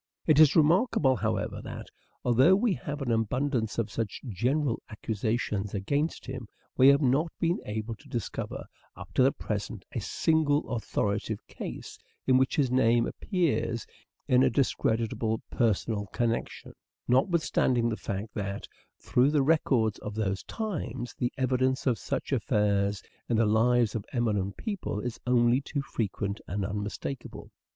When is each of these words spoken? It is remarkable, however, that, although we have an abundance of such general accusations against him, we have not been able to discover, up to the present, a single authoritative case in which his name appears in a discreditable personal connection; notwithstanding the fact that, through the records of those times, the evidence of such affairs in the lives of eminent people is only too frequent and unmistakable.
It 0.25 0.39
is 0.39 0.55
remarkable, 0.55 1.15
however, 1.17 1.61
that, 1.61 1.85
although 2.23 2.55
we 2.55 2.73
have 2.73 3.03
an 3.03 3.11
abundance 3.11 3.77
of 3.77 3.91
such 3.91 4.19
general 4.27 4.81
accusations 4.89 5.75
against 5.75 6.25
him, 6.25 6.47
we 6.75 6.87
have 6.87 7.03
not 7.03 7.31
been 7.39 7.59
able 7.67 7.93
to 7.97 8.09
discover, 8.09 8.65
up 8.95 9.13
to 9.13 9.21
the 9.21 9.31
present, 9.31 9.85
a 9.91 9.99
single 9.99 10.67
authoritative 10.71 11.45
case 11.45 11.99
in 12.25 12.39
which 12.39 12.55
his 12.55 12.71
name 12.71 13.05
appears 13.05 13.85
in 14.27 14.41
a 14.41 14.49
discreditable 14.49 15.43
personal 15.51 16.07
connection; 16.07 16.73
notwithstanding 17.07 17.87
the 17.89 17.95
fact 17.95 18.29
that, 18.33 18.67
through 18.99 19.29
the 19.29 19.43
records 19.43 19.99
of 19.99 20.15
those 20.15 20.41
times, 20.45 21.13
the 21.19 21.31
evidence 21.37 21.85
of 21.85 21.99
such 21.99 22.31
affairs 22.31 23.03
in 23.29 23.37
the 23.37 23.45
lives 23.45 23.93
of 23.93 24.03
eminent 24.11 24.57
people 24.57 24.99
is 24.99 25.19
only 25.27 25.61
too 25.61 25.83
frequent 25.83 26.41
and 26.47 26.65
unmistakable. 26.65 27.51